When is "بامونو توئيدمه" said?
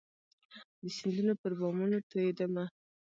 1.59-2.65